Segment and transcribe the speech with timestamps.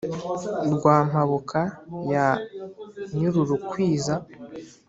[0.73, 1.59] rwa mpabuka
[2.13, 2.27] ya
[3.15, 4.13] nyir urukwiza